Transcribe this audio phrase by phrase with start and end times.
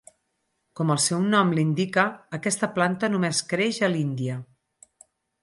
[0.77, 2.05] Com el seu nom l'indica,
[2.39, 4.41] aquesta planta només creix a l'Índia.